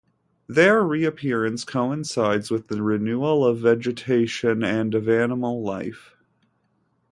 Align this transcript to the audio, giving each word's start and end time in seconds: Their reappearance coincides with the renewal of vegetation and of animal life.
Their 0.47 0.81
reappearance 0.81 1.63
coincides 1.63 2.49
with 2.49 2.69
the 2.69 2.81
renewal 2.81 3.45
of 3.45 3.59
vegetation 3.59 4.63
and 4.63 4.95
of 4.95 5.07
animal 5.07 5.61
life. 5.61 6.15